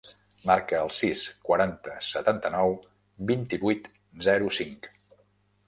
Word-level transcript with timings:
Marca 0.49 0.79
el 0.85 0.87
sis, 0.99 1.21
quaranta, 1.49 1.93
setanta-nou, 2.09 2.75
vint-i-vuit, 3.35 3.93
zero, 4.31 4.53
cinc. 4.61 4.91